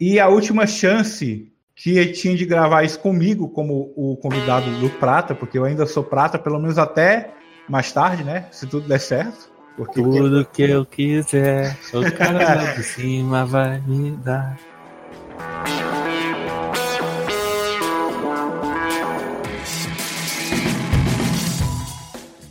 [0.00, 4.90] E a última chance que ele tinha de gravar isso comigo, como o convidado do
[4.90, 7.34] Prata, porque eu ainda sou Prata, pelo menos até
[7.68, 8.46] mais tarde, né?
[8.50, 9.48] Se tudo der certo.
[9.76, 14.58] Porque Tudo que eu quiser, o cara lá de cima vai me dar.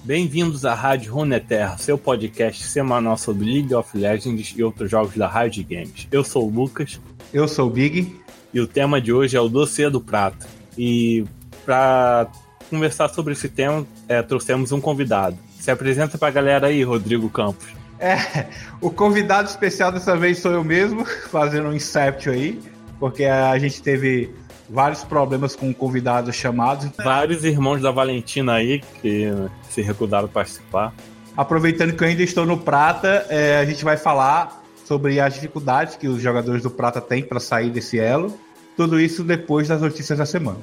[0.07, 5.27] Bem-vindos à Rádio Runeterra, seu podcast semanal sobre League of Legends e outros jogos da
[5.27, 6.07] Riot Games.
[6.09, 6.97] Eu sou o Lucas
[7.33, 8.15] eu sou o Big.
[8.53, 10.47] e o tema de hoje é o dossiê do prato.
[10.77, 11.25] E
[11.65, 12.27] para
[12.69, 15.37] conversar sobre esse tema, é, trouxemos um convidado.
[15.59, 17.67] Se apresenta pra galera aí, Rodrigo Campos.
[17.99, 18.47] É,
[18.79, 22.61] o convidado especial dessa vez sou eu mesmo, fazendo um Inception aí,
[22.97, 24.33] porque a gente teve
[24.69, 26.89] vários problemas com convidados chamados.
[27.03, 29.31] Vários irmãos da Valentina aí que
[29.69, 30.93] se recusaram a participar.
[31.35, 35.95] Aproveitando que eu ainda estou no Prata, é, a gente vai falar sobre as dificuldades
[35.95, 38.35] que os jogadores do Prata têm para sair desse elo.
[38.75, 40.59] Tudo isso depois das notícias da semana.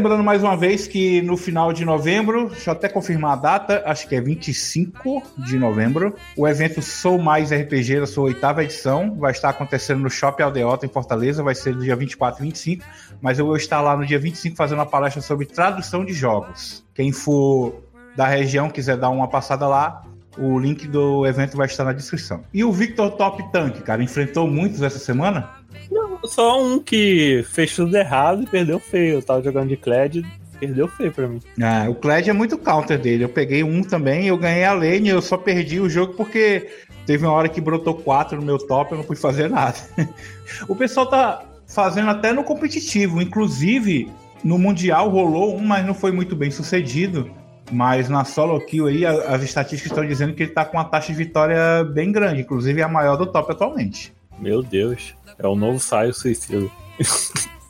[0.00, 3.82] Relembrando mais uma vez que no final de novembro, deixa eu até confirmar a data,
[3.84, 9.14] acho que é 25 de novembro, o evento Sou Mais RPG, da sua oitava edição,
[9.16, 12.82] vai estar acontecendo no Shopping Aldeota, em Fortaleza, vai ser no dia 24 e 25,
[13.20, 16.82] mas eu vou estar lá no dia 25 fazendo uma palestra sobre tradução de jogos.
[16.94, 17.82] Quem for
[18.16, 20.02] da região quiser dar uma passada lá,
[20.38, 22.42] o link do evento vai estar na descrição.
[22.54, 25.50] E o Victor Top Tank, cara, enfrentou muitos essa semana?
[25.90, 29.14] Não, só um que fez tudo errado e perdeu feio.
[29.14, 30.24] Eu tava jogando de Kled,
[30.58, 31.40] perdeu feio pra mim.
[31.60, 33.24] Ah, o Kled é muito counter dele.
[33.24, 36.68] Eu peguei um também, eu ganhei a lane, eu só perdi o jogo porque
[37.06, 39.76] teve uma hora que brotou quatro no meu top, eu não pude fazer nada.
[40.68, 44.10] o pessoal tá fazendo até no competitivo, inclusive
[44.44, 47.30] no Mundial rolou um, mas não foi muito bem sucedido.
[47.72, 51.12] Mas na solo kill aí, as estatísticas estão dizendo que ele tá com uma taxa
[51.12, 54.12] de vitória bem grande, inclusive é a maior do top atualmente.
[54.40, 55.14] Meu Deus.
[55.38, 56.68] É o novo saio suicida.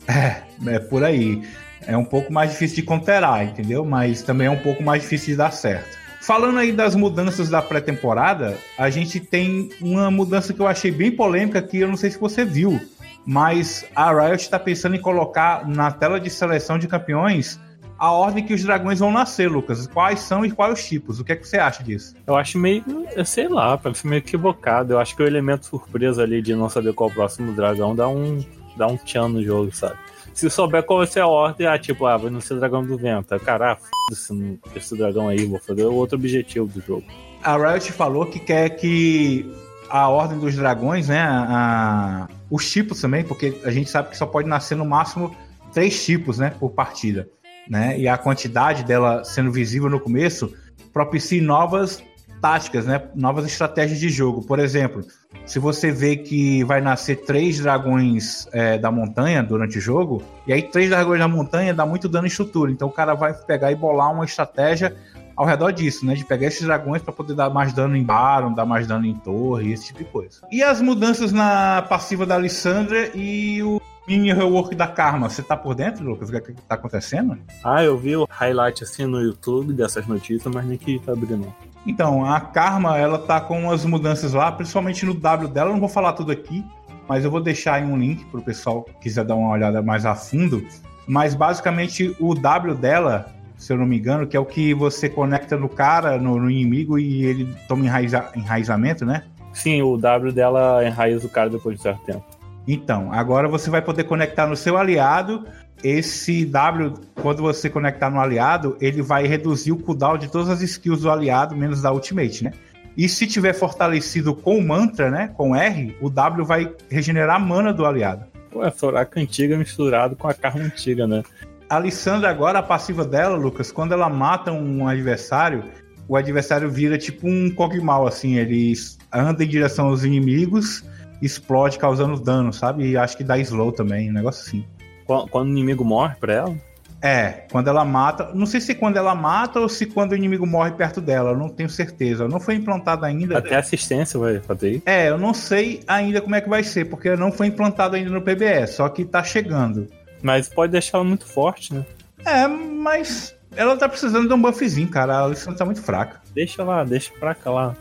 [0.09, 1.43] É, é por aí.
[1.87, 3.85] É um pouco mais difícil de conterar, entendeu?
[3.85, 5.99] Mas também é um pouco mais difícil de dar certo.
[6.21, 11.11] Falando aí das mudanças da pré-temporada, a gente tem uma mudança que eu achei bem
[11.11, 12.81] polêmica que eu não sei se você viu,
[13.25, 17.59] mas a Riot está pensando em colocar na tela de seleção de campeões
[18.01, 19.87] a ordem que os dragões vão nascer, Lucas.
[19.87, 21.21] Quais são e quais os tipos?
[21.21, 22.15] O que é que você acha disso?
[22.27, 22.83] Eu acho meio,
[23.15, 24.95] eu sei lá, parece meio equivocado.
[24.95, 27.95] Eu acho que o elemento surpresa ali de não saber qual é o próximo dragão
[27.95, 28.43] dá um,
[28.77, 29.97] dá um tchan no jogo, sabe?
[30.33, 32.97] Se souber qual vai ser a ordem, ah, tipo, ah, vai não ser dragão do
[32.97, 33.35] vento.
[33.35, 37.05] Aí, Cara, ah, foda-se esse dragão aí, vou fazer o outro objetivo do jogo.
[37.43, 39.51] A Riot falou que quer que
[39.91, 44.25] a ordem dos dragões, né, a- os tipos também, porque a gente sabe que só
[44.25, 45.35] pode nascer no máximo
[45.73, 47.29] três tipos, né, por partida,
[47.71, 50.53] né, e a quantidade dela sendo visível no começo
[50.93, 52.03] propicie novas
[52.43, 54.43] táticas, né, novas estratégias de jogo.
[54.43, 55.05] Por exemplo,
[55.47, 60.53] se você vê que vai nascer três dragões é, da montanha durante o jogo, e
[60.53, 63.71] aí três dragões da montanha dá muito dano em estrutura, então o cara vai pegar
[63.71, 64.97] e bolar uma estratégia
[65.37, 66.15] ao redor disso, né?
[66.15, 69.15] De pegar esses dragões para poder dar mais dano em Baron, dar mais dano em
[69.15, 70.41] torre, esse tipo de coisa.
[70.51, 75.57] E as mudanças na passiva da Alissandra e o mini rework da Karma, você tá
[75.57, 76.29] por dentro, Lucas?
[76.29, 77.39] O que, é que tá acontecendo?
[77.63, 81.55] Ah, eu vi o highlight assim no YouTube dessas notícias, mas nem quis abrir não.
[81.87, 85.81] Então, a Karma, ela tá com umas mudanças lá, principalmente no W dela, eu não
[85.81, 86.65] vou falar tudo aqui,
[87.09, 90.05] mas eu vou deixar aí um link pro pessoal que quiser dar uma olhada mais
[90.05, 90.67] a fundo.
[91.07, 95.09] Mas basicamente o W dela, se eu não me engano, que é o que você
[95.09, 99.23] conecta no cara, no, no inimigo e ele toma enraiza- enraizamento, né?
[99.53, 102.40] Sim, o W dela enraiza o cara depois de certo tempo.
[102.67, 105.45] Então, agora você vai poder conectar no seu aliado.
[105.83, 110.61] Esse W, quando você conectar no aliado, ele vai reduzir o cooldown de todas as
[110.61, 112.53] skills do aliado, menos da ultimate, né?
[112.97, 115.29] E se tiver fortalecido com o mantra, né?
[115.29, 118.25] Com R, o W vai regenerar a mana do aliado.
[118.51, 121.23] Pô, é Soraka antiga misturado com a carne antiga, né?
[121.69, 125.65] A Lissandra agora, a passiva dela, Lucas, quando ela mata um adversário,
[126.09, 128.75] o adversário vira tipo um Kog'Maw, assim, ele
[129.13, 130.85] anda em direção aos inimigos,
[131.23, 132.89] explode causando dano, sabe?
[132.91, 134.65] E acho que dá slow também, um negócio assim.
[135.07, 136.57] Qu- Quando o inimigo morre pra ela,
[137.03, 138.31] É, quando ela mata.
[138.35, 141.37] Não sei se quando ela mata ou se quando o inimigo morre perto dela, eu
[141.39, 142.29] não tenho certeza.
[142.29, 143.39] Não foi implantado ainda.
[143.39, 144.83] até assistência vai fazer.
[144.85, 148.11] É, eu não sei ainda como é que vai ser, porque não foi implantado ainda
[148.11, 149.89] no PBE, só que tá chegando.
[150.23, 151.87] Mas pode deixar ela muito forte, né?
[152.27, 155.15] É, mas ela tá precisando de um buffzinho, cara.
[155.17, 156.21] A Alessandra tá muito fraca.
[156.35, 157.75] Deixa lá, deixa pra cá lá.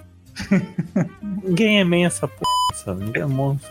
[1.44, 3.06] Ninguém é main essa porra, sabe?
[3.06, 3.70] Ninguém é monstro.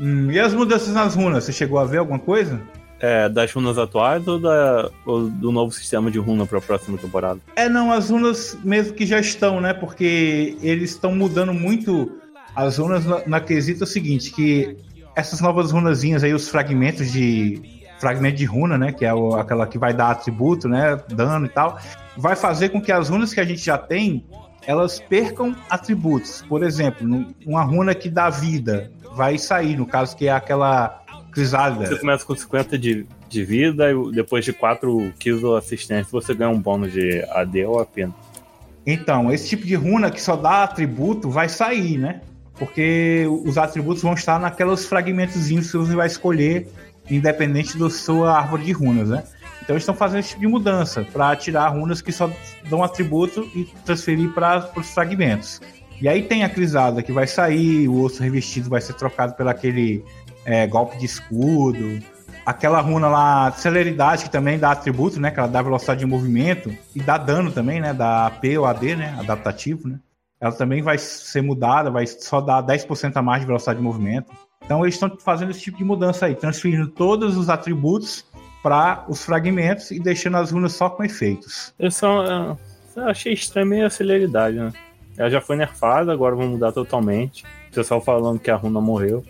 [0.00, 2.60] Hum, e as mudanças nas runas, você chegou a ver alguma coisa?
[3.00, 6.96] É, das runas atuais ou, da, ou do novo sistema de runa para a próxima
[6.96, 7.38] temporada?
[7.54, 9.74] É, não, as runas mesmo que já estão, né?
[9.74, 12.10] Porque eles estão mudando muito
[12.54, 14.76] as runas na, na quesita seguinte, que
[15.14, 17.60] essas novas runazinhas aí, os fragmentos de
[17.98, 21.48] fragmento de runa, né, que é o, aquela que vai dar atributo, né, dano e
[21.48, 21.78] tal,
[22.16, 24.24] vai fazer com que as runas que a gente já tem,
[24.66, 26.42] elas percam atributos.
[26.48, 31.02] Por exemplo, uma runa que dá vida vai sair, no caso que é aquela
[31.32, 31.86] crisálida.
[31.86, 36.34] Você começa com 50 de, de vida e depois de 4 kills ou assistência você
[36.34, 38.08] ganha um bônus de AD ou AP.
[38.86, 42.20] Então, esse tipo de runa que só dá atributo vai sair, né?
[42.54, 46.68] Porque os atributos vão estar naqueles fragmentos que você vai escolher,
[47.10, 49.24] independente da sua árvore de runas, né?
[49.64, 52.30] Então eles estão fazendo esse tipo de mudança para tirar runas que só
[52.68, 55.60] dão atributo e transferir para os fragmentos.
[56.00, 59.48] E aí tem a crisada que vai sair, o osso revestido vai ser trocado pelo
[59.48, 60.04] aquele
[60.44, 61.98] é, golpe de escudo.
[62.44, 65.30] Aquela runa lá, celeridade, que também dá atributo, né?
[65.30, 67.94] Que ela dá velocidade de movimento e dá dano também, né?
[67.94, 69.16] Da AP ou AD, né?
[69.18, 69.98] Adaptativo, né?
[70.38, 74.30] Ela também vai ser mudada, vai só dar 10% a mais de velocidade de movimento.
[74.62, 78.26] Então eles estão fazendo esse tipo de mudança aí, transferindo todos os atributos
[78.64, 81.74] para os fragmentos e deixando as runas só com efeitos.
[81.78, 82.56] Eu, só,
[82.96, 84.72] eu achei estranho a celeridade, né?
[85.18, 87.44] Ela já foi nerfada, agora vão mudar totalmente.
[87.70, 89.22] O pessoal falando que a runa morreu.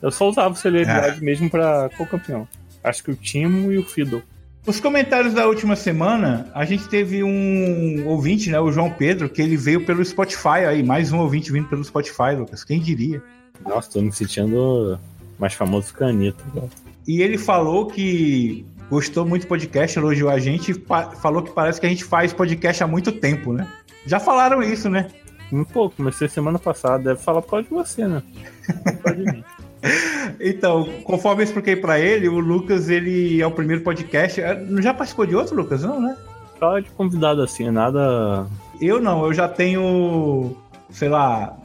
[0.00, 1.20] Eu só usava celeridade é.
[1.20, 2.48] mesmo para qual campeão?
[2.82, 4.22] Acho que o Timo e o Fiddle.
[4.66, 9.42] Os comentários da última semana, a gente teve um ouvinte, né, o João Pedro, que
[9.42, 13.22] ele veio pelo Spotify aí, mais um ouvinte vindo pelo Spotify, Lucas, quem diria?
[13.66, 14.98] Nossa, tô me sentindo
[15.38, 16.42] mais famoso que a Anitta.
[17.06, 20.84] E ele falou que gostou muito do podcast, elogiou a gente e
[21.20, 23.66] falou que parece que a gente faz podcast há muito tempo, né?
[24.06, 25.08] Já falaram isso, né?
[25.52, 28.22] Um pouco, comecei semana passada, deve falar por causa de você, né?
[29.16, 29.44] Mim.
[30.40, 34.40] Então, conforme eu expliquei para ele, o Lucas ele é o primeiro podcast.
[34.40, 35.82] É, não já participou de outro, Lucas?
[35.82, 36.16] Não, né?
[36.58, 38.46] Só de convidado assim, nada.
[38.80, 40.56] Eu não, eu já tenho,
[40.90, 41.56] sei lá,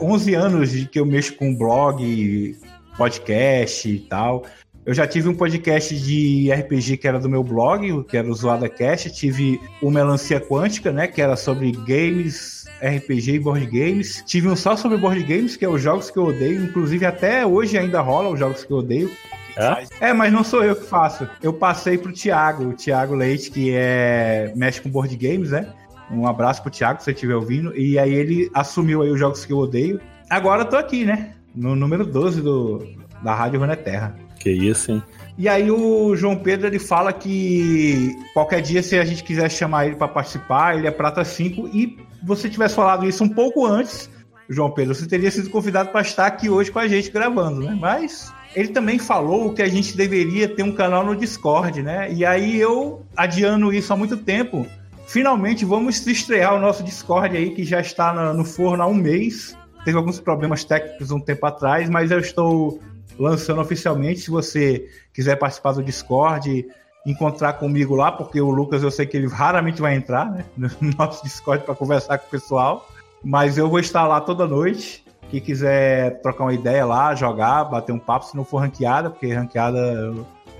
[0.00, 2.58] 11 anos de que eu mexo com blog,
[2.96, 4.44] podcast e tal.
[4.86, 8.34] Eu já tive um podcast de RPG que era do meu blog, que era o
[8.34, 9.10] Zoada Cast.
[9.10, 11.06] Tive o Melancia Quântica, né?
[11.06, 14.22] Que era sobre games, RPG e board games.
[14.26, 16.64] Tive um só sobre board games, que é os jogos que eu odeio.
[16.64, 19.10] Inclusive, até hoje ainda rola os jogos que eu odeio.
[19.56, 20.08] É?
[20.08, 21.26] é, mas não sou eu que faço.
[21.42, 25.72] Eu passei pro Thiago, o Thiago Leite, que é mexe com board games, né?
[26.10, 27.74] Um abraço pro Thiago, se você estiver ouvindo.
[27.74, 29.98] E aí ele assumiu aí os jogos que eu odeio.
[30.28, 31.32] Agora eu tô aqui, né?
[31.54, 32.86] No número 12 do,
[33.22, 34.14] da Rádio Runeterra.
[34.44, 35.02] Que isso, hein?
[35.38, 39.86] E aí o João Pedro ele fala que qualquer dia, se a gente quiser chamar
[39.86, 41.70] ele para participar, ele é prata 5.
[41.72, 44.10] E você tivesse falado isso um pouco antes,
[44.46, 47.74] João Pedro, você teria sido convidado para estar aqui hoje com a gente gravando, né?
[47.80, 52.12] Mas ele também falou que a gente deveria ter um canal no Discord, né?
[52.12, 54.66] E aí eu, adiando isso há muito tempo,
[55.06, 59.56] finalmente vamos estrear o nosso Discord aí, que já está no forno há um mês.
[59.86, 62.78] Teve alguns problemas técnicos um tempo atrás, mas eu estou
[63.18, 64.20] lançando oficialmente.
[64.20, 66.66] Se você quiser participar do Discord,
[67.06, 70.70] encontrar comigo lá, porque o Lucas eu sei que ele raramente vai entrar né, no
[70.96, 72.88] nosso Discord para conversar com o pessoal.
[73.22, 75.04] Mas eu vou estar lá toda noite.
[75.30, 79.32] Quem quiser trocar uma ideia lá, jogar, bater um papo, se não for ranqueada, porque
[79.32, 79.78] ranqueada,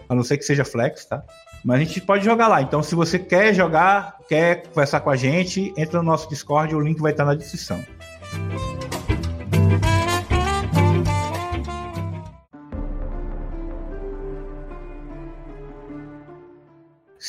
[0.09, 1.23] a não ser que seja flex, tá?
[1.65, 2.61] Mas a gente pode jogar lá.
[2.61, 6.81] Então, se você quer jogar, quer conversar com a gente, entra no nosso Discord, o
[6.81, 7.83] link vai estar na descrição.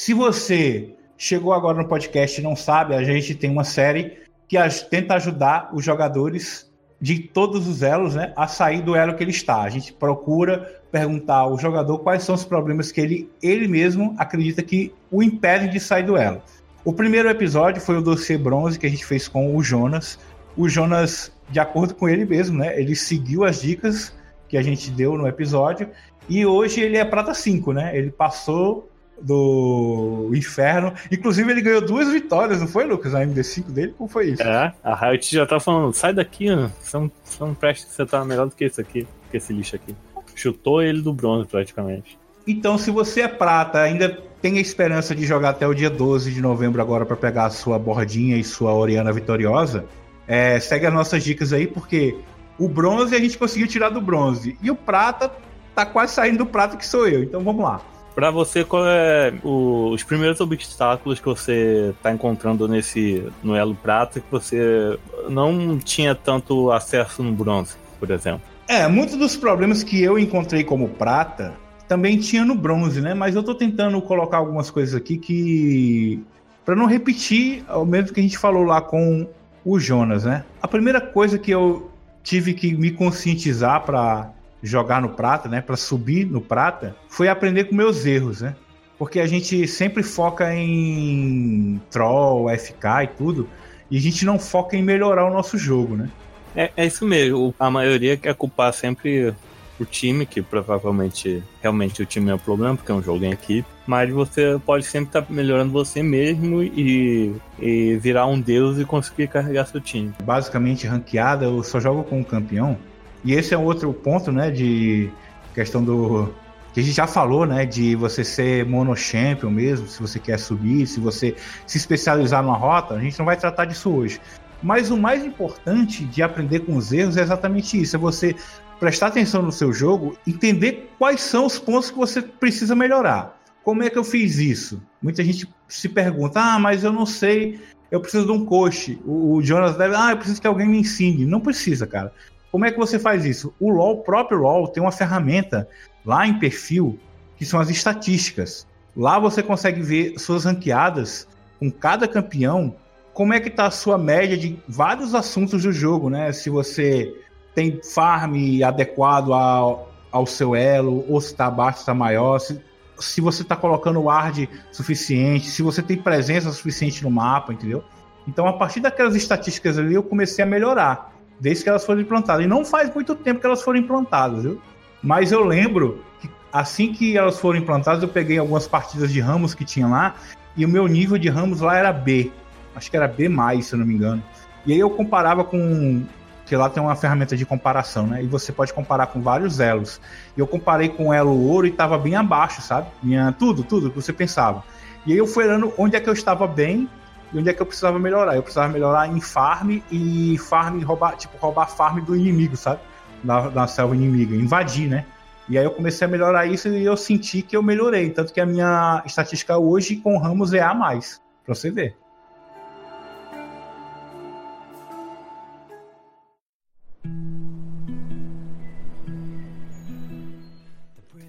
[0.05, 4.55] Se você chegou agora no podcast e não sabe, a gente tem uma série que
[4.87, 6.71] tenta ajudar os jogadores
[7.01, 9.63] de todos os elos né, a sair do elo que ele está.
[9.63, 14.61] A gente procura perguntar ao jogador quais são os problemas que ele, ele mesmo acredita
[14.61, 16.39] que o impedem de sair do elo.
[16.83, 20.19] O primeiro episódio foi o dossiê bronze que a gente fez com o Jonas.
[20.55, 24.13] O Jonas, de acordo com ele mesmo, né, ele seguiu as dicas
[24.47, 25.89] que a gente deu no episódio
[26.29, 27.97] e hoje ele é prata 5, né?
[27.97, 28.87] Ele passou
[29.21, 30.93] do Inferno.
[31.11, 33.15] Inclusive, ele ganhou duas vitórias, não foi, Lucas?
[33.15, 33.93] A MD5 dele?
[33.97, 34.43] Como foi isso?
[34.43, 36.47] É, a Riot já tá falando, sai daqui?
[36.81, 39.53] Você não, você não presta que você tá melhor do que esse aqui, que esse
[39.53, 39.95] lixo aqui.
[40.35, 42.17] Chutou ele do bronze, praticamente.
[42.47, 44.09] Então, se você é prata, ainda
[44.41, 47.49] tem a esperança de jogar até o dia 12 de novembro agora para pegar a
[47.49, 49.85] sua bordinha e sua Oriana vitoriosa,
[50.27, 52.15] é, segue as nossas dicas aí, porque
[52.59, 54.57] o bronze a gente conseguiu tirar do bronze.
[54.61, 55.31] E o prata
[55.73, 57.23] tá quase saindo do prata que sou eu.
[57.23, 57.81] Então vamos lá.
[58.15, 63.75] Pra você, qual é o, os primeiros obstáculos que você tá encontrando nesse no Elo
[63.75, 64.97] Prata que você
[65.29, 68.41] não tinha tanto acesso no bronze, por exemplo?
[68.69, 71.53] É, muitos dos problemas que eu encontrei como prata
[71.89, 73.13] também tinha no bronze, né?
[73.13, 76.23] Mas eu tô tentando colocar algumas coisas aqui que.
[76.63, 79.27] para não repetir o mesmo que a gente falou lá com
[79.63, 80.45] o Jonas, né?
[80.61, 81.91] A primeira coisa que eu
[82.23, 84.31] tive que me conscientizar para
[84.65, 85.61] jogar no prata, né?
[85.61, 88.55] Para subir no prata, foi aprender com meus erros, né?
[88.97, 93.49] Porque a gente sempre foca em troll, FK e tudo,
[93.91, 96.09] e a gente não foca em melhorar o nosso jogo, né?
[96.55, 97.53] É, é isso mesmo.
[97.59, 99.33] A maioria quer culpar sempre
[99.79, 103.31] o time, que provavelmente realmente o time é o problema, porque é um jogo em
[103.31, 108.79] equipe, mas você pode sempre estar tá melhorando você mesmo e, e virar um deus
[108.79, 110.13] e conseguir carregar seu time.
[110.23, 112.77] Basicamente, ranqueada, eu só jogo com o campeão.
[113.25, 115.09] E esse é outro ponto, né, de
[115.53, 116.31] questão do
[116.71, 120.85] que a gente já falou, né, de você ser monochampion mesmo, se você quer subir,
[120.85, 124.21] se você se especializar numa rota, a gente não vai tratar disso hoje.
[124.61, 128.35] Mas o mais importante de aprender com os erros é exatamente isso: é você
[128.79, 133.39] prestar atenção no seu jogo, entender quais são os pontos que você precisa melhorar.
[133.63, 134.81] Como é que eu fiz isso?
[135.01, 138.99] Muita gente se pergunta: ah, mas eu não sei, eu preciso de um coach.
[139.05, 141.25] O, Jonas deve, ah, eu preciso que alguém me ensine.
[141.25, 142.13] Não precisa, cara.
[142.55, 143.53] Como é que você faz isso?
[143.59, 145.67] O LoL, o próprio LoL, tem uma ferramenta
[146.05, 146.97] lá em perfil
[147.35, 148.65] que são as estatísticas.
[148.95, 151.27] Lá você consegue ver suas ranqueadas
[151.59, 152.73] com cada campeão
[153.13, 156.31] como é que tá a sua média de vários assuntos do jogo, né?
[156.31, 157.13] Se você
[157.53, 158.35] tem farm
[158.65, 162.61] adequado ao, ao seu elo, ou se está abaixo, está maior, se,
[162.97, 167.83] se você está colocando ward suficiente, se você tem presença suficiente no mapa, entendeu?
[168.25, 172.45] Então, a partir daquelas estatísticas ali, eu comecei a melhorar, desde que elas foram implantadas.
[172.45, 174.61] E não faz muito tempo que elas foram implantadas, viu?
[175.01, 179.53] Mas eu lembro que assim que elas foram implantadas, eu peguei algumas partidas de ramos
[179.53, 180.15] que tinha lá,
[180.57, 182.31] e o meu nível de ramos lá era B
[182.75, 183.29] acho que era B,
[183.61, 184.21] se eu não me engano.
[184.65, 186.03] E aí eu comparava com.
[186.45, 188.23] Que lá tem uma ferramenta de comparação, né?
[188.23, 189.99] E você pode comparar com vários elos.
[190.37, 192.87] E eu comparei com o elo ouro e estava bem abaixo, sabe?
[193.01, 194.63] Minha, tudo, tudo que você pensava.
[195.07, 196.87] E aí eu fui olhando onde é que eu estava bem
[197.35, 198.37] e onde é que eu precisava melhorar.
[198.37, 202.79] Eu precisava melhorar em farm e farm, roubar, tipo, roubar farm do inimigo, sabe?
[203.21, 205.05] Da, selva inimiga, invadir, né?
[205.49, 208.09] E aí eu comecei a melhorar isso e eu senti que eu melhorei.
[208.09, 211.97] Tanto que a minha estatística hoje com Ramos é A, pra você ver.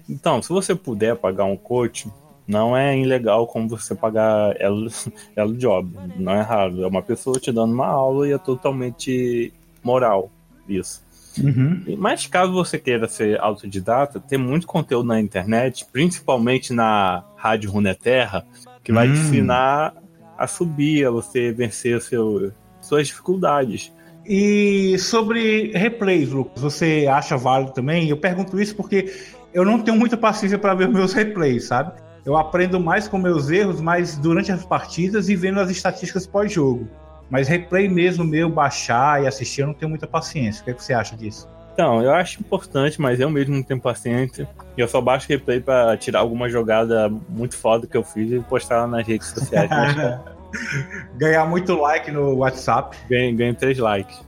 [0.07, 2.09] Então, se você puder pagar um coach,
[2.47, 4.87] não é ilegal como você pagar ela,
[5.35, 5.91] ela job.
[6.15, 6.83] Não é raro.
[6.83, 10.31] É uma pessoa te dando uma aula e é totalmente moral
[10.67, 11.05] isso.
[11.43, 11.83] Uhum.
[11.97, 18.45] Mas caso você queira ser autodidata, tem muito conteúdo na internet, principalmente na Rádio Runeterra,
[18.83, 19.21] que vai te hum.
[19.21, 19.93] ensinar
[20.37, 22.51] a subir, a você vencer seu,
[22.81, 23.91] suas dificuldades.
[24.25, 28.09] E sobre replays, Lucas, você acha válido também?
[28.09, 29.13] Eu pergunto isso porque
[29.53, 31.93] eu não tenho muita paciência para ver meus replays, sabe?
[32.27, 36.85] Eu aprendo mais com meus erros, mas durante as partidas e vendo as estatísticas pós-jogo.
[37.29, 40.61] Mas replay mesmo meu, baixar e assistir, eu não tenho muita paciência.
[40.61, 41.47] O que, é que você acha disso?
[41.71, 44.45] Então, eu acho importante, mas eu mesmo não tenho paciência.
[44.75, 48.41] E eu só baixo replay para tirar alguma jogada muito foda que eu fiz e
[48.41, 49.69] postar nas redes sociais.
[51.15, 52.97] Ganhar muito like no WhatsApp.
[53.09, 54.26] Ganho, ganho três likes.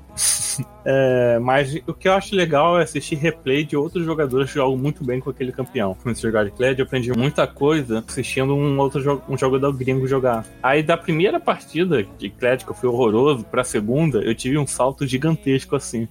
[0.86, 4.78] É, mas o que eu acho legal é assistir replay de outros jogadores que jogam
[4.78, 5.94] muito bem com aquele campeão.
[5.94, 10.08] Comecei a jogar de Kled, eu aprendi muita coisa assistindo um outro um jogador gringo
[10.08, 10.46] jogar.
[10.62, 14.68] Aí da primeira partida de Kled, que eu fui horroroso, pra segunda, eu tive um
[14.68, 16.08] salto gigantesco assim.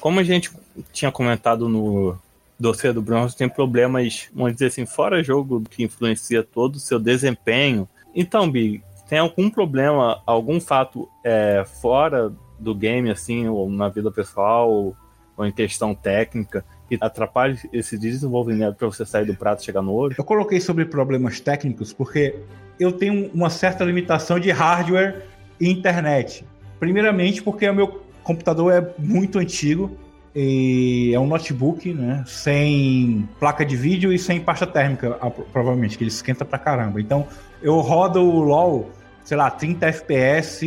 [0.00, 0.50] Como a gente
[0.92, 2.16] tinha comentado no,
[2.60, 7.88] do bronze tem problemas, vamos dizer assim, fora jogo que influencia todo o seu desempenho.
[8.14, 14.10] Então, Big, tem algum problema, algum fato é, fora do game, assim, ou na vida
[14.10, 14.96] pessoal, ou,
[15.36, 19.80] ou em questão técnica, que atrapalhe esse desenvolvimento para você sair do prato e chegar
[19.80, 20.14] no ouro?
[20.16, 22.36] Eu coloquei sobre problemas técnicos porque
[22.78, 25.24] eu tenho uma certa limitação de hardware
[25.58, 26.44] e internet.
[26.78, 29.96] Primeiramente, porque o meu computador é muito antigo,
[30.34, 32.22] e é um notebook, né?
[32.26, 35.10] Sem placa de vídeo e sem pasta térmica,
[35.52, 37.00] provavelmente, que ele esquenta pra caramba.
[37.00, 37.26] Então,
[37.62, 38.90] eu rodo o LoL,
[39.24, 40.64] sei lá, 30 FPS,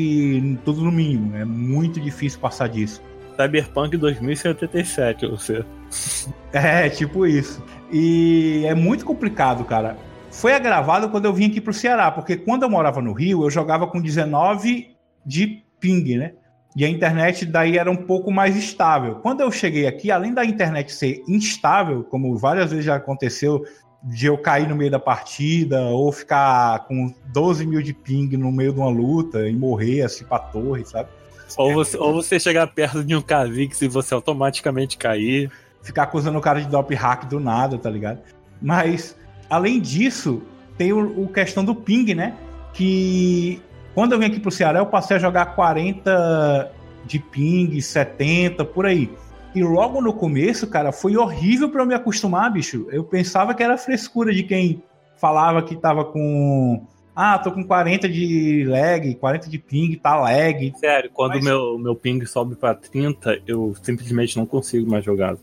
[0.66, 1.36] tudo no mínimo.
[1.36, 3.02] É muito difícil passar disso.
[3.40, 5.66] Cyberpunk 2077, você.
[6.52, 7.64] É, tipo isso.
[7.92, 9.98] E é muito complicado, cara.
[10.30, 13.50] Foi agravado quando eu vim aqui pro Ceará, porque quando eu morava no Rio, eu
[13.50, 16.34] jogava com 19 de ping, né?
[16.76, 19.16] E a internet daí era um pouco mais estável.
[19.16, 23.64] Quando eu cheguei aqui, além da internet ser instável, como várias vezes já aconteceu
[24.04, 28.52] de eu cair no meio da partida ou ficar com 12 mil de ping no
[28.52, 31.10] meio de uma luta e morrer assim pra torre, sabe?
[31.58, 35.52] Ou você, ou você chegar perto de um Kha'Zix e você automaticamente cair.
[35.82, 38.20] Ficar acusando o cara de drop hack do nada, tá ligado?
[38.62, 39.16] Mas,
[39.50, 40.42] além disso,
[40.78, 42.36] tem o, o questão do ping, né?
[42.74, 43.62] Que
[43.94, 46.72] quando eu vim aqui pro Ceará, eu passei a jogar 40
[47.06, 49.10] de ping, 70, por aí.
[49.56, 52.88] E logo no começo, cara, foi horrível para eu me acostumar, bicho.
[52.92, 54.82] Eu pensava que era frescura de quem
[55.18, 56.86] falava que tava com.
[57.16, 60.74] Ah, tô com 40 de lag, 40 de ping, tá lag.
[60.80, 61.44] Sério, quando Mas...
[61.44, 65.38] meu, meu ping sobe para 30, eu simplesmente não consigo mais jogar.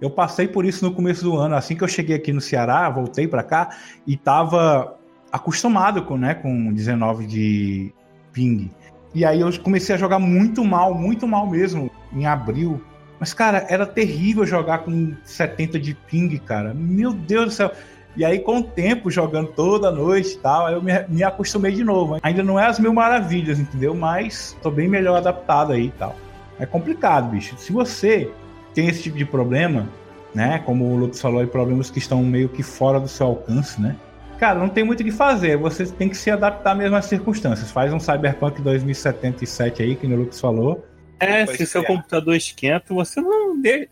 [0.00, 1.54] Eu passei por isso no começo do ano.
[1.54, 4.98] Assim que eu cheguei aqui no Ceará, voltei para cá e tava
[5.36, 7.92] acostumado com, né, com 19 de
[8.32, 8.70] ping.
[9.14, 12.82] E aí eu comecei a jogar muito mal, muito mal mesmo, em abril.
[13.18, 16.74] Mas, cara, era terrível jogar com 70 de ping, cara.
[16.74, 17.72] Meu Deus do céu.
[18.14, 21.84] E aí, com o tempo, jogando toda noite e tal, eu me, me acostumei de
[21.84, 22.18] novo.
[22.22, 23.94] Ainda não é as mil maravilhas, entendeu?
[23.94, 26.16] Mas tô bem melhor adaptado aí e tal.
[26.58, 27.54] É complicado, bicho.
[27.58, 28.30] Se você
[28.74, 29.86] tem esse tipo de problema,
[30.34, 30.58] né?
[30.64, 33.96] Como o Lucas falou, aí, problemas que estão meio que fora do seu alcance, né?
[34.38, 35.56] Cara, não tem muito o que fazer.
[35.56, 37.70] Você tem que se adaptar mesmo às circunstâncias.
[37.70, 40.84] Faz um Cyberpunk 2077 aí, que o Lucas falou
[41.18, 43.88] é, se seu computador esquenta, você não dê,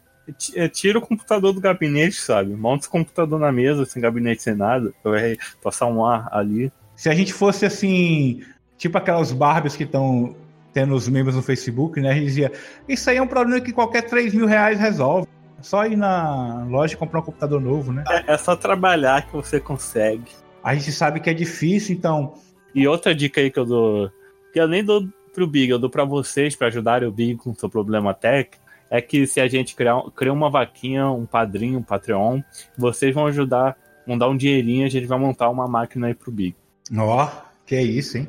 [0.54, 2.54] é, tira o computador do gabinete, sabe?
[2.54, 6.70] Monta o computador na mesa, sem gabinete, sem nada, vai passar um ar ali.
[6.94, 8.42] Se a gente fosse assim,
[8.76, 10.36] tipo aquelas Barbies que estão
[10.72, 12.10] tendo os membros no Facebook, né?
[12.10, 12.52] A gente dizia,
[12.88, 15.28] isso aí é um problema que qualquer 3 mil reais resolve.
[15.64, 18.04] Só ir na loja e comprar um computador novo, né?
[18.06, 20.30] É, é só trabalhar que você consegue.
[20.62, 22.34] A gente sabe que é difícil, então.
[22.74, 24.10] E outra dica aí que eu dou,
[24.52, 27.54] que além do pro Big, eu dou para vocês, para ajudarem o Big com o
[27.54, 31.82] seu problema técnico, é que se a gente criar, criar uma vaquinha, um padrinho, um
[31.82, 32.42] Patreon,
[32.76, 33.74] vocês vão ajudar,
[34.06, 36.54] vão dar um dinheirinho, a gente vai montar uma máquina aí pro Big.
[36.94, 37.28] Ó, oh,
[37.64, 38.28] que é isso, hein?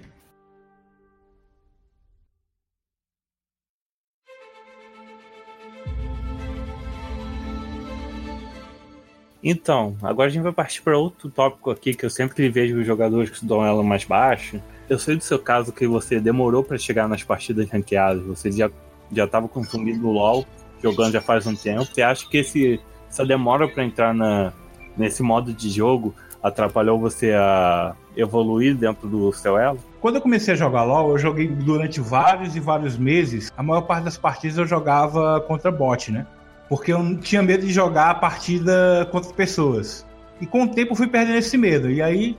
[9.47, 12.85] Então, agora a gente vai partir para outro tópico aqui que eu sempre vejo os
[12.85, 16.79] jogadores que dão ela mais baixo, eu sei do seu caso que você demorou para
[16.79, 18.71] chegar nas partidas ranqueadas, você já
[19.11, 20.43] já estava consumindo LoL,
[20.81, 21.85] jogando já faz um tempo.
[21.85, 24.51] Você acha que esse, essa demora para entrar na,
[24.97, 29.77] nesse modo de jogo atrapalhou você a evoluir dentro do seu elo?
[30.01, 33.53] Quando eu comecei a jogar LoL, eu joguei durante vários e vários meses.
[33.55, 36.25] A maior parte das partidas eu jogava contra bot, né?
[36.69, 40.05] Porque eu tinha medo de jogar a partida contra pessoas.
[40.41, 41.89] E com o tempo fui perdendo esse medo.
[41.89, 42.37] E aí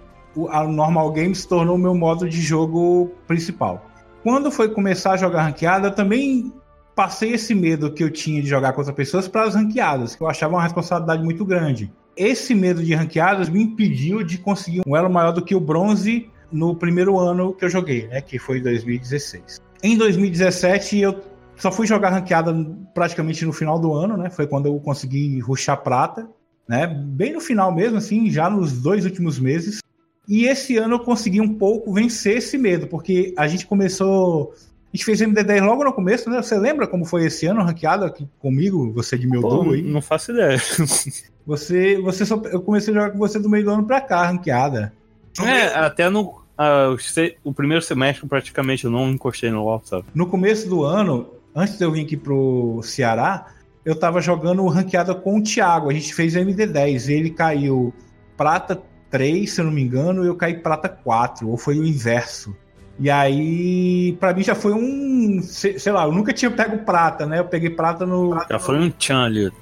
[0.51, 3.87] a Normal Game se tornou o meu modo de jogo principal.
[4.23, 6.53] Quando foi começar a jogar ranqueada, eu também
[6.95, 10.29] passei esse medo que eu tinha de jogar contra pessoas para as ranqueadas, que eu
[10.29, 11.93] achava uma responsabilidade muito grande.
[12.17, 16.31] Esse medo de ranqueadas me impediu de conseguir um elo maior do que o bronze
[16.51, 19.61] no primeiro ano que eu joguei, né, que foi 2016.
[19.83, 21.21] Em 2017 eu
[21.57, 22.55] só fui jogar ranqueada
[22.95, 24.31] praticamente no final do ano, né?
[24.31, 26.29] Foi quando eu consegui ruxar prata,
[26.69, 26.87] né?
[26.87, 29.81] Bem no final mesmo, assim, já nos dois últimos meses.
[30.29, 34.53] E esse ano eu consegui um pouco vencer esse medo, porque a gente começou.
[34.93, 36.43] A gente fez MD10 logo no começo, né?
[36.43, 39.83] Você lembra como foi esse ano ranqueado aqui comigo, você de meu Pô, aí?
[39.83, 40.59] Não faço ideia.
[41.47, 44.27] Você, você só, eu comecei a jogar com você do meio do ano pra cá,
[44.27, 44.93] ranqueada.
[45.41, 46.45] É, até no.
[46.59, 46.97] Uh,
[47.45, 50.07] o primeiro semestre praticamente eu não encostei no LoL, sabe?
[50.13, 53.47] No começo do ano, antes de eu vir aqui pro Ceará,
[53.85, 55.89] eu tava jogando ranqueada com o Thiago.
[55.89, 57.09] A gente fez MD10.
[57.09, 57.95] Ele caiu
[58.37, 62.55] prata 3, se eu não me engano, eu caí prata 4, ou foi o inverso.
[62.99, 65.41] E aí, pra mim já foi um.
[65.43, 67.39] Sei lá, eu nunca tinha pego prata, né?
[67.39, 68.39] Eu peguei prata no.
[68.51, 69.53] Já foi um tchan ali.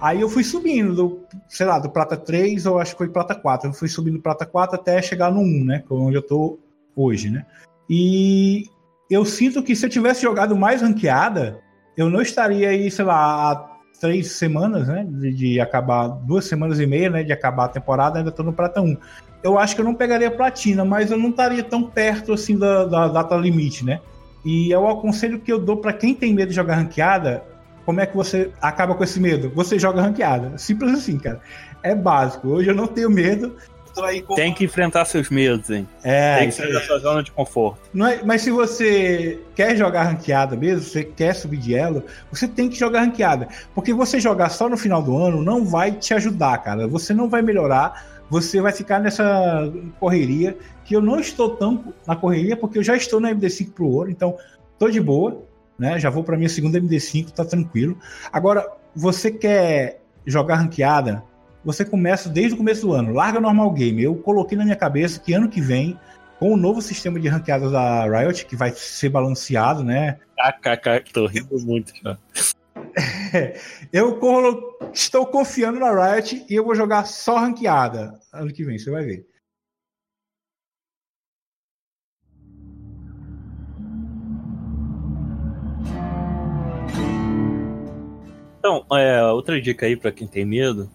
[0.00, 3.34] Aí eu fui subindo, do, sei lá, do prata 3 ou acho que foi prata
[3.34, 3.68] 4.
[3.68, 5.84] Eu fui subindo prata 4 até chegar no 1, né?
[5.86, 6.58] Que é onde eu tô
[6.96, 7.44] hoje, né?
[7.88, 8.64] E
[9.10, 11.58] eu sinto que se eu tivesse jogado mais ranqueada,
[11.96, 15.06] eu não estaria aí, sei lá, três semanas, né?
[15.08, 17.22] De, de, acabar, duas semanas e meia, né?
[17.22, 18.96] De acabar a temporada, ainda tô no Prata 1.
[19.42, 22.84] Eu acho que eu não pegaria platina, mas eu não estaria tão perto assim da,
[22.84, 24.00] da data limite, né?
[24.44, 27.44] E é o aconselho que eu dou para quem tem medo de jogar ranqueada.
[27.84, 29.50] Como é que você acaba com esse medo?
[29.54, 30.56] Você joga ranqueada.
[30.56, 31.40] Simples assim, cara.
[31.82, 32.48] É básico.
[32.48, 33.56] Hoje eu não tenho medo,
[34.26, 34.34] com...
[34.34, 35.88] Tem que enfrentar seus medos, hein?
[36.02, 36.38] É.
[36.38, 37.80] Tem que sair da sua zona de conforto.
[37.92, 42.48] Não é, mas se você quer jogar ranqueada mesmo, você quer subir de elo, você
[42.48, 43.48] tem que jogar ranqueada.
[43.74, 46.86] Porque você jogar só no final do ano não vai te ajudar, cara.
[46.88, 48.20] Você não vai melhorar.
[48.30, 52.96] Você vai ficar nessa correria que eu não estou tão na correria porque eu já
[52.96, 54.36] estou na MD5 pro ouro, então
[54.78, 55.42] tô de boa,
[55.76, 55.98] né?
[55.98, 57.98] Já vou para minha segunda MD5, tá tranquilo.
[58.32, 61.24] Agora, você quer jogar ranqueada
[61.64, 63.12] você começa desde o começo do ano.
[63.12, 64.02] Larga normal game.
[64.02, 65.98] Eu coloquei na minha cabeça que ano que vem,
[66.38, 70.18] com o novo sistema de ranqueadas da Riot, que vai ser balanceado, né?
[70.36, 72.18] KKK, tô rindo muito já.
[73.92, 74.18] eu
[74.92, 79.04] estou confiando na Riot e eu vou jogar só ranqueada ano que vem, você vai
[79.04, 79.26] ver.
[88.58, 90.90] Então, é, outra dica aí para quem tem medo,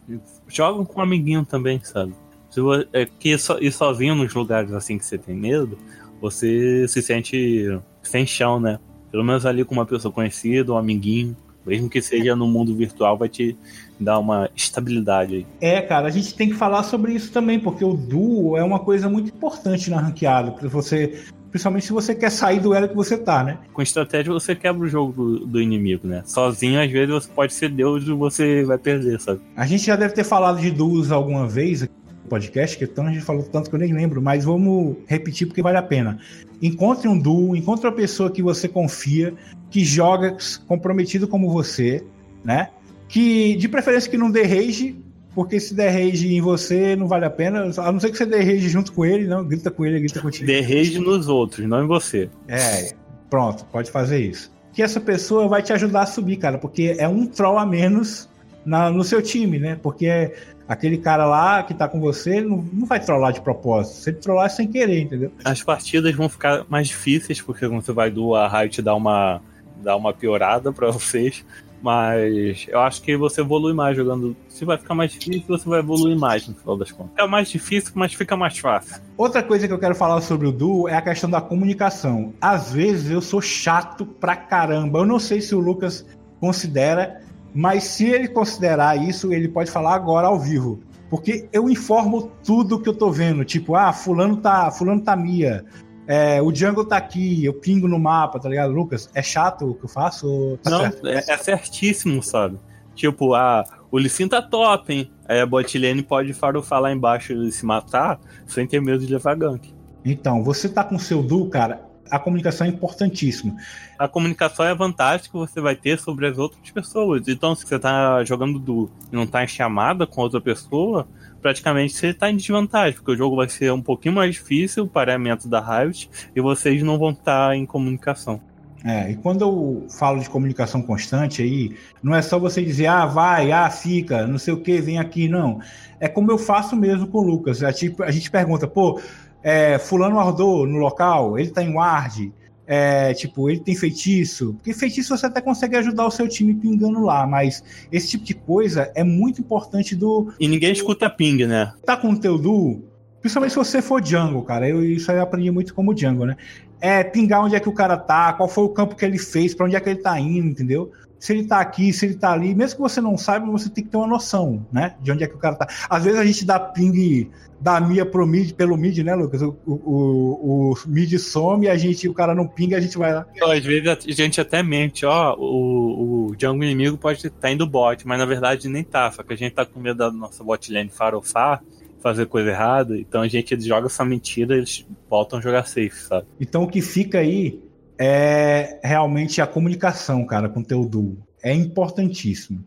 [0.48, 2.14] joga com um amiguinho também, sabe?
[2.50, 5.78] Se você, é que so, ir sozinho nos lugares assim que você tem medo,
[6.22, 8.80] você se sente sem chão, né?
[9.12, 13.18] Pelo menos ali com uma pessoa conhecida, um amiguinho, mesmo que seja no mundo virtual,
[13.18, 13.58] vai te
[14.00, 15.48] dar uma estabilidade aí.
[15.60, 18.80] É, cara, a gente tem que falar sobre isso também, porque o duo é uma
[18.80, 22.94] coisa muito importante na ranqueada, para você Principalmente se você quer sair do elo que
[22.94, 23.58] você tá, né?
[23.72, 26.22] Com estratégia você quebra o jogo do, do, inimigo, né?
[26.26, 29.40] Sozinho, às vezes, você pode ser Deus e você vai perder, sabe?
[29.56, 31.88] A gente já deve ter falado de duos alguma vez
[32.28, 35.62] podcast, que então a gente falou tanto que eu nem lembro, mas vamos repetir porque
[35.62, 36.20] vale a pena.
[36.62, 39.34] Encontre um duo, encontre uma pessoa que você confia,
[39.72, 40.36] que joga
[40.68, 42.04] comprometido como você,
[42.44, 42.68] né?
[43.08, 44.98] Que de preferência que não dê rage,
[45.36, 47.70] porque se der rage em você, não vale a pena.
[47.78, 49.44] A não ser que você der rage junto com ele, não.
[49.44, 50.48] Grita com ele, grita contigo.
[50.48, 52.30] Der rage nos outros, não em você.
[52.48, 52.94] É,
[53.30, 54.50] pronto, pode fazer isso.
[54.72, 58.30] Que essa pessoa vai te ajudar a subir, cara, porque é um troll a menos
[58.66, 59.78] na, no seu time, né?
[59.82, 60.34] Porque
[60.68, 63.96] aquele cara lá que tá com você não, não vai trollar de propósito.
[63.98, 65.34] Se ele trollar é sem querer, entendeu?
[65.44, 69.42] As partidas vão ficar mais difíceis, porque quando você vai do a Riot dar uma,
[69.84, 71.44] dar uma piorada para vocês.
[71.86, 74.36] Mas eu acho que você evolui mais jogando.
[74.50, 77.14] Se vai ficar mais difícil, você vai evoluir mais no final das contas.
[77.16, 79.00] É mais difícil, mas fica mais fácil.
[79.16, 82.34] Outra coisa que eu quero falar sobre o duo é a questão da comunicação.
[82.42, 84.98] Às vezes eu sou chato pra caramba.
[84.98, 86.04] Eu não sei se o Lucas
[86.40, 87.22] considera,
[87.54, 90.80] mas se ele considerar isso, ele pode falar agora ao vivo.
[91.08, 93.46] Porque eu informo tudo que eu tô vendo.
[93.46, 95.64] Tipo, ah, fulano tá, fulano tá Mia.
[96.08, 99.10] É, o jungle tá aqui, eu pingo no mapa, tá ligado, Lucas?
[99.14, 100.60] É chato o que eu faço?
[100.62, 102.60] Tá Não, é, é, certíssimo, sabe?
[102.94, 105.12] Tipo, ah, o Lissin tá top, hein?
[105.28, 109.36] Aí a botlane pode farofar lá embaixo e se matar sem ter medo de levar
[109.36, 109.74] gank.
[110.04, 113.56] Então, você tá com seu duo, cara, a comunicação é importantíssima.
[113.98, 117.28] A comunicação é a vantagem que você vai ter sobre as outras pessoas.
[117.28, 121.08] Então, se você tá jogando duo e não tá em chamada com outra pessoa,
[121.46, 124.88] praticamente você está em desvantagem, porque o jogo vai ser um pouquinho mais difícil, o
[124.88, 128.42] pareamento da Riot, e vocês não vão estar tá em comunicação.
[128.84, 133.06] É, e quando eu falo de comunicação constante aí, não é só você dizer, ah,
[133.06, 135.60] vai, ah, fica, não sei o que, vem aqui, não.
[136.00, 137.62] É como eu faço mesmo com o Lucas.
[137.62, 139.00] A, tipo, a gente pergunta, pô,
[139.44, 142.34] é, fulano ardou no local, ele tá em ward,
[142.68, 144.54] é, tipo, ele tem feitiço.
[144.56, 148.34] Porque feitiço você até consegue ajudar o seu time pingando lá, mas esse tipo de
[148.34, 150.34] coisa é muito importante do.
[150.40, 151.74] E ninguém escuta ping, né?
[151.86, 152.84] Tá com o teu duo,
[153.22, 154.68] principalmente se você for jungle, cara.
[154.68, 156.38] Eu, isso aí eu aprendi muito como jungle, né?
[156.82, 159.56] É pingar onde é que o cara tá, qual foi o campo que ele fez,
[159.56, 160.92] para onde é que ele tá indo, entendeu?
[161.20, 163.84] Se ele tá aqui, se ele tá ali, mesmo que você não saiba, você tem
[163.84, 164.96] que ter uma noção, né?
[165.02, 165.68] De onde é que o cara tá.
[165.90, 169.42] Às vezes a gente dá ping da Mia pro mid, pelo mid, né, Lucas?
[169.42, 173.26] O, o, o mid some, a gente, o cara não pinga, a gente vai lá.
[173.42, 177.66] Às vezes a gente até mente, ó, o, o jungle inimigo pode estar tá indo
[177.66, 180.44] bot, mas na verdade nem tá, só que a gente tá com medo da nossa
[180.44, 181.64] bot lane farofar,
[182.02, 186.28] fazer coisa errada, então a gente joga essa mentira, eles voltam a jogar safe, sabe?
[186.40, 187.60] Então o que fica aí
[187.98, 191.26] é realmente a comunicação, cara, com o teu duo.
[191.42, 192.66] É importantíssimo.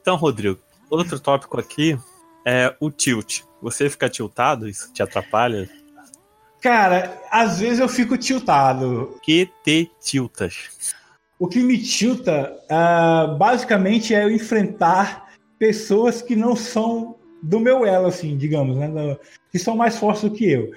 [0.00, 1.98] Então, Rodrigo, outro tópico aqui
[2.46, 3.40] é o tilt.
[3.60, 4.68] Você fica tiltado?
[4.68, 5.68] Isso te atrapalha?
[6.60, 9.18] Cara, às vezes eu fico tiltado.
[9.22, 10.94] Que te tiltas?
[11.38, 15.25] O que me tilta, uh, basicamente, é eu enfrentar
[15.58, 18.88] pessoas que não são do meu elo, assim, digamos, né?
[19.50, 20.70] Que são mais fortes do que eu.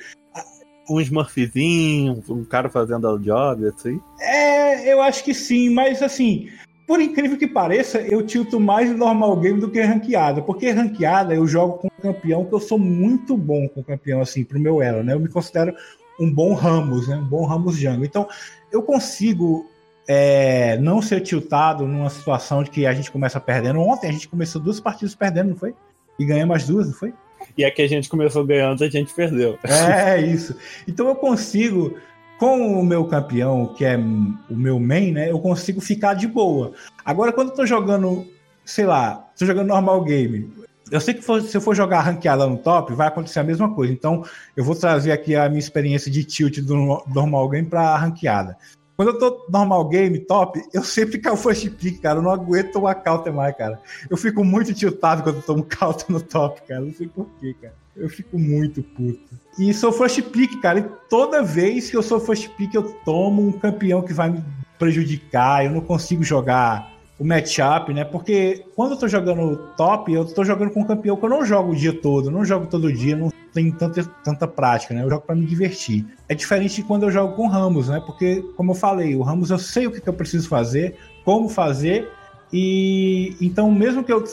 [0.90, 4.00] Um Smurfzinho, um cara fazendo o job, assim?
[4.20, 6.50] É, eu acho que sim, mas assim,
[6.88, 11.46] por incrível que pareça, eu tilto mais normal game do que ranqueada, porque ranqueada eu
[11.46, 15.14] jogo com campeão que eu sou muito bom com campeão, assim, pro meu elo, né?
[15.14, 15.76] Eu me considero
[16.20, 17.16] um bom Ramos, né?
[17.16, 18.06] Um bom Ramos Jungle.
[18.06, 18.28] Então,
[18.72, 19.70] eu consigo
[20.12, 23.80] é, não ser tiltado numa situação de que a gente começa perdendo.
[23.80, 25.76] Ontem a gente começou duas partidas perdendo, não foi?
[26.18, 27.14] E ganhamos as duas, não foi?
[27.56, 29.60] E a que a gente começou ganhando, a gente perdeu.
[29.64, 30.56] É, isso.
[30.88, 31.96] Então eu consigo
[32.40, 36.72] com o meu campeão, que é o meu main, né, eu consigo ficar de boa.
[37.06, 38.26] Agora, quando eu tô jogando,
[38.66, 40.52] sei lá, tô jogando normal game,
[40.90, 43.76] Eu sei que for, se eu for jogar ranqueada no top, vai acontecer a mesma
[43.76, 43.94] coisa.
[43.94, 44.24] Então,
[44.58, 48.58] eu vou trazer aqui a minha experiência de tilt do normal game para ranqueada.
[49.00, 52.20] Quando eu tô normal game, top, eu sempre caio first pick, cara.
[52.20, 53.80] Eu não aguento tomar counter mais, cara.
[54.10, 56.82] Eu fico muito tiltado quando eu tomo counter no top, cara.
[56.82, 57.74] Não sei porquê, cara.
[57.96, 59.22] Eu fico muito puto.
[59.58, 60.80] E sou first pick, cara.
[60.80, 64.44] E toda vez que eu sou first pick, eu tomo um campeão que vai me
[64.78, 65.64] prejudicar.
[65.64, 68.04] Eu não consigo jogar o matchup, né?
[68.04, 71.46] Porque quando eu tô jogando top, eu tô jogando com um campeão que eu não
[71.46, 75.04] jogo o dia todo, não jogo todo dia, não tenho tanta, tanta prática, né?
[75.04, 76.06] Eu jogo para me divertir.
[76.28, 78.02] É diferente de quando eu jogo com Ramos, né?
[78.06, 81.50] Porque, como eu falei, o Ramos eu sei o que, que eu preciso fazer, como
[81.50, 82.10] fazer,
[82.52, 84.24] e então, mesmo que eu,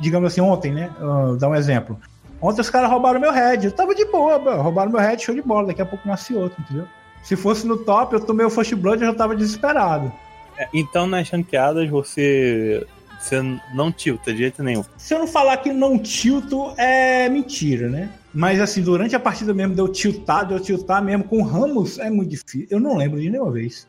[0.00, 0.90] digamos assim, ontem, né?
[1.00, 1.98] Uh, dar um exemplo.
[2.40, 3.66] Ontem os caras roubaram meu head.
[3.66, 4.62] Eu tava de boa, mano.
[4.62, 5.68] roubaram meu head, show de bola.
[5.68, 6.86] Daqui a pouco nasce outro, entendeu?
[7.22, 10.12] Se fosse no top, eu tomei o First Blood eu já tava desesperado.
[10.56, 12.86] É, então nas ranqueadas você
[13.18, 13.42] você
[13.74, 14.84] não tilta de jeito nenhum.
[14.96, 18.10] Se eu não falar que não tilto, é mentira, né?
[18.36, 21.98] Mas assim, durante a partida mesmo, de eu tiltar, de eu tiltar mesmo com Ramos,
[21.98, 22.66] é muito difícil.
[22.68, 23.88] Eu não lembro de nenhuma vez.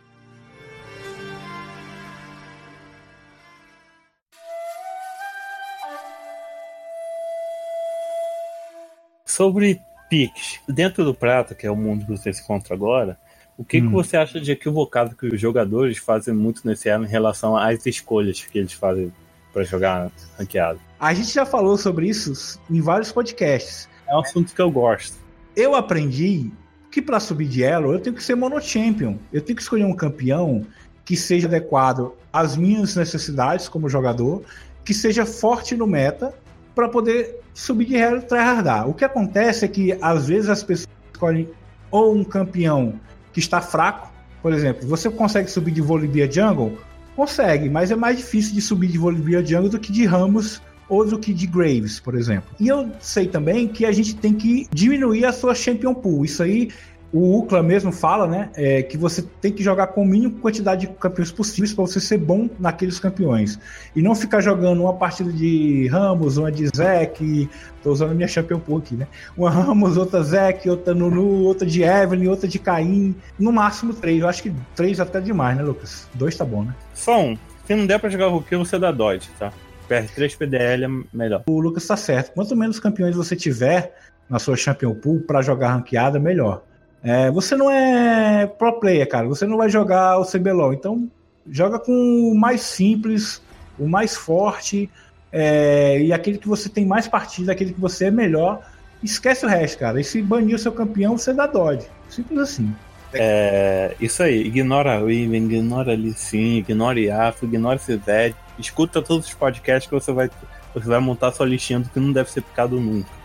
[9.26, 13.20] Sobre picks, dentro do Prata, que é o mundo que você se encontra agora,
[13.58, 13.88] o que, hum.
[13.88, 17.86] que você acha de equivocado que os jogadores fazem muito nesse ano em relação às
[17.86, 19.12] escolhas que eles fazem
[19.52, 20.80] para jogar ranqueado?
[20.98, 23.90] A gente já falou sobre isso em vários podcasts.
[24.08, 25.18] É um assunto que eu gosto.
[25.56, 26.52] Eu aprendi
[26.92, 29.16] que para subir de elo eu tenho que ser monochampion.
[29.32, 30.66] Eu tenho que escolher um campeão
[31.04, 34.44] que seja adequado às minhas necessidades como jogador,
[34.84, 36.34] que seja forte no meta
[36.76, 38.88] para poder subir de elo e tryhardar.
[38.88, 41.50] O que acontece é que às vezes as pessoas escolhem
[41.92, 43.00] ou um campeão
[43.34, 44.12] que está fraco.
[44.42, 46.78] Por exemplo, você consegue subir de Volibear Jungle?
[47.16, 51.06] Consegue, mas é mais difícil de subir de Volibear Jungle do que de Ramos ou
[51.06, 52.50] do que de Graves, por exemplo.
[52.60, 56.26] E eu sei também que a gente tem que diminuir a sua Champion Pool.
[56.26, 56.70] Isso aí
[57.12, 60.88] o UCLA mesmo fala, né, é, que você tem que jogar com a mínima quantidade
[60.88, 63.58] de campeões possíveis para você ser bom naqueles campeões.
[63.96, 67.50] E não ficar jogando uma partida de Ramos, uma de Zek,
[67.82, 69.08] tô usando a minha Champion Pool aqui, né?
[69.38, 73.16] Uma Ramos, outra Zek, outra Nunu, outra de Evelyn, outra de Caim.
[73.40, 74.22] No máximo três.
[74.22, 76.08] Eu acho que três até demais, né, Lucas?
[76.14, 76.76] Dois tá bom, né?
[76.94, 77.38] Só um.
[77.66, 79.52] Se não der para jogar Hulk, você dá Dodge, tá?
[79.90, 81.44] PR3 PDL é melhor.
[81.48, 82.34] O Lucas tá certo.
[82.34, 83.94] Quanto menos campeões você tiver
[84.30, 86.64] na sua Champion Pool para jogar ranqueada, melhor.
[87.04, 89.28] É, você não é pro player, cara.
[89.28, 90.74] Você não vai jogar o CBLOL.
[90.74, 91.10] Então,
[91.50, 93.42] joga com o mais simples,
[93.80, 94.90] o mais forte
[95.32, 98.62] é, e aquele que você tem mais partida, aquele que você é melhor.
[99.04, 100.00] Esquece o resto, cara.
[100.00, 101.88] E se banir o seu campeão, você dá Dodge.
[102.10, 102.74] Simples assim.
[103.14, 109.28] É, isso aí, ignora o Ivan, ignora ali sim, ignora Yafo, ignora Civete, escuta todos
[109.28, 110.30] os podcasts que você vai,
[110.74, 113.18] você vai montar sua listinha do que não deve ser picado nunca.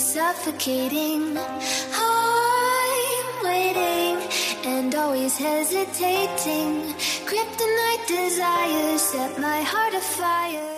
[0.00, 1.36] suffocating.
[1.36, 4.16] I'm waiting
[4.64, 6.94] and always hesitating.
[7.28, 10.69] Kryptonite desires set my heart afire.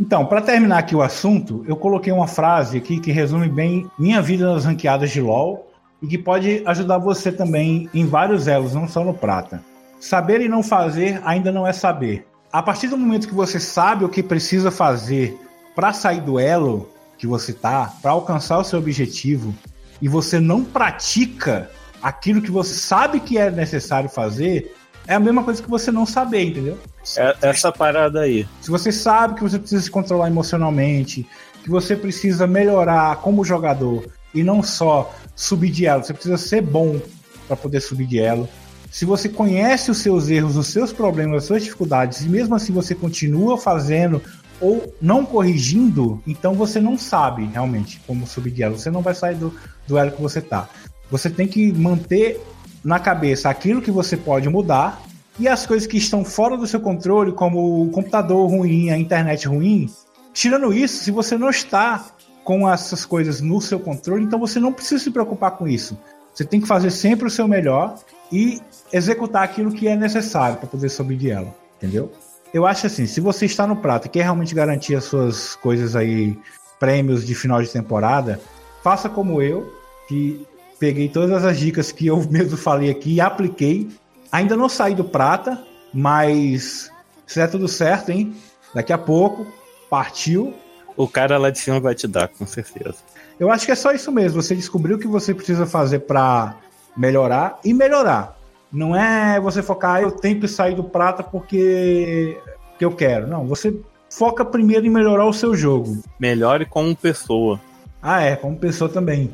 [0.00, 4.22] Então, para terminar aqui o assunto, eu coloquei uma frase aqui que resume bem minha
[4.22, 8.88] vida nas ranqueadas de LoL e que pode ajudar você também em vários elos, não
[8.88, 9.62] só no prata.
[10.00, 12.26] Saber e não fazer ainda não é saber.
[12.50, 15.38] A partir do momento que você sabe o que precisa fazer
[15.76, 19.54] para sair do elo que você tá, para alcançar o seu objetivo,
[20.00, 21.70] e você não pratica
[22.02, 24.74] aquilo que você sabe que é necessário fazer,
[25.06, 26.78] é a mesma coisa que você não saber, entendeu?
[27.16, 28.46] É essa parada aí.
[28.60, 31.26] Se você sabe que você precisa se controlar emocionalmente,
[31.62, 36.62] que você precisa melhorar como jogador e não só subir de elo, você precisa ser
[36.62, 37.00] bom
[37.46, 38.48] para poder subir de elo.
[38.90, 42.72] Se você conhece os seus erros, os seus problemas, as suas dificuldades, e mesmo assim
[42.72, 44.20] você continua fazendo
[44.60, 48.78] ou não corrigindo, então você não sabe realmente como subir de elo.
[48.78, 49.54] Você não vai sair do,
[49.86, 50.68] do elo que você tá.
[51.10, 52.40] Você tem que manter
[52.84, 55.02] na cabeça aquilo que você pode mudar
[55.40, 59.48] e as coisas que estão fora do seu controle, como o computador ruim, a internet
[59.48, 59.90] ruim.
[60.32, 62.04] Tirando isso, se você não está
[62.44, 65.98] com essas coisas no seu controle, então você não precisa se preocupar com isso.
[66.32, 67.98] Você tem que fazer sempre o seu melhor
[68.30, 68.60] e
[68.92, 72.12] executar aquilo que é necessário para poder de elo, entendeu?
[72.52, 75.94] eu acho assim, se você está no prato e quer realmente garantir as suas coisas
[75.94, 76.36] aí,
[76.78, 78.40] prêmios de final de temporada,
[78.82, 79.72] faça como eu,
[80.08, 80.46] que
[80.78, 83.88] peguei todas as dicas que eu mesmo falei aqui e apliquei.
[84.32, 85.62] Ainda não saí do prata,
[85.92, 86.90] mas
[87.26, 88.34] se der tudo certo, hein?
[88.74, 89.46] Daqui a pouco,
[89.88, 90.54] partiu.
[90.96, 92.96] O cara lá de cima vai te dar, com certeza.
[93.38, 94.40] Eu acho que é só isso mesmo.
[94.42, 96.56] Você descobriu o que você precisa fazer para
[96.96, 98.36] melhorar e melhorar.
[98.72, 102.38] Não é você focar, ah, eu tenho que sair do prata porque,
[102.70, 103.26] porque eu quero.
[103.26, 103.74] Não, você
[104.08, 106.02] foca primeiro em melhorar o seu jogo.
[106.18, 107.60] Melhore como pessoa.
[108.02, 109.30] Ah, é, como pessoa também.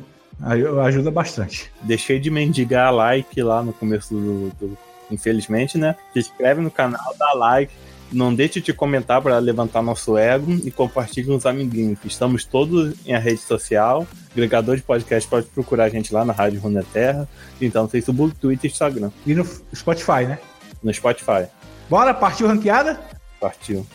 [0.85, 1.71] Ajuda bastante.
[1.81, 4.77] Deixei de mendigar like lá no começo do, do
[5.11, 5.95] infelizmente, né?
[6.13, 7.73] Se inscreve no canal, dá like,
[8.11, 11.99] não deixe de comentar para levantar nosso ego e compartilhe com os amiguinhos.
[12.05, 14.07] Estamos todos em a rede social.
[14.31, 16.61] Agregador de podcast pode procurar a gente lá na Rádio
[16.93, 17.27] Terra.
[17.59, 19.11] Então no Facebook, Twitter Instagram.
[19.25, 20.39] E no Spotify, né?
[20.81, 21.47] No Spotify.
[21.89, 22.99] Bora, partiu ranqueada?
[23.39, 23.85] Partiu.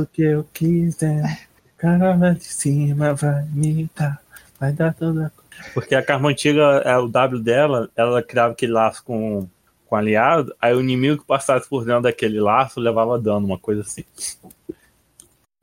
[0.00, 4.18] Tudo que eu quiser, cara lá de cima vai me dar,
[4.58, 5.30] vai dar toda.
[5.74, 9.46] Porque a Karma antiga, é, o W dela, ela criava aquele laço com,
[9.84, 13.82] com aliado, aí o inimigo que passasse por dentro daquele laço levava dano, uma coisa
[13.82, 14.04] assim.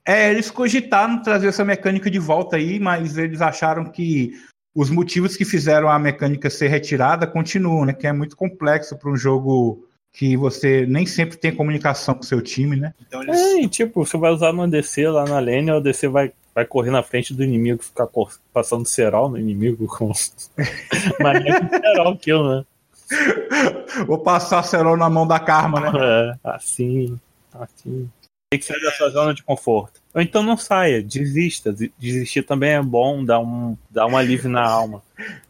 [0.06, 4.34] É, eles cogitaram trazer essa mecânica de volta aí, mas eles acharam que
[4.76, 7.94] os motivos que fizeram a mecânica ser retirada continuam, né?
[7.94, 9.87] Que é muito complexo para um jogo
[10.18, 12.92] que você nem sempre tem comunicação com o seu time, né?
[13.08, 13.40] Então eles...
[13.40, 16.66] É, e, tipo, você vai usar no DC lá na lane, o DC vai, vai
[16.66, 18.08] correr na frente do inimigo, ficar
[18.52, 20.12] passando cerol no inimigo com.
[21.20, 22.66] Mas é cerol kill, né?
[24.08, 25.92] Vou passar cerol na mão da Karma, né?
[25.96, 27.20] É, assim,
[27.54, 28.10] assim.
[28.50, 30.02] Tem que sair da sua zona de conforto.
[30.16, 31.72] Ou então não saia, desista.
[32.00, 35.04] Desistir também é bom, dá um, dá um alívio na alma.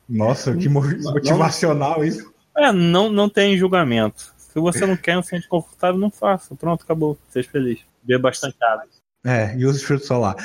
[0.09, 2.33] Nossa, que motivacional isso.
[2.57, 4.35] É, não, não tem julgamento.
[4.57, 6.55] Se você não quer, se sente confortável, não faça.
[6.55, 7.15] Pronto, acabou.
[7.29, 7.79] Seja feliz.
[8.01, 8.87] Beba bastante água.
[9.23, 10.35] É, e use filtro solar.